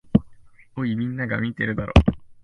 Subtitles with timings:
[0.75, 1.93] おい、みんなが見てるだろ。